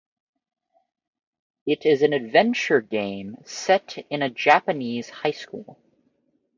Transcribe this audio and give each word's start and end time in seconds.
It 1.67 1.85
is 1.85 2.01
an 2.01 2.11
adventure 2.13 2.81
game 2.81 3.35
set 3.45 3.99
in 4.09 4.23
a 4.23 4.31
Japanese 4.31 5.11
high 5.11 5.29
school. 5.29 5.79